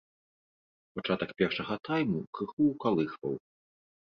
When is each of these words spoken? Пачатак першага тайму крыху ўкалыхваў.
Пачатак 0.95 1.35
першага 1.41 1.75
тайму 1.89 2.19
крыху 2.39 2.61
ўкалыхваў. 2.73 3.33